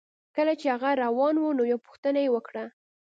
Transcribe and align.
کله 0.35 0.53
چې 0.59 0.67
هغه 0.73 0.89
روان 1.03 1.35
و 1.37 1.55
نو 1.57 1.63
یوه 1.71 1.83
پوښتنه 1.87 2.19
یې 2.23 2.29
وکړه 2.33 2.63